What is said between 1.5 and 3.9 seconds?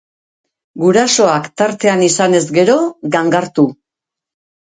tartean izanez gero, gangartu.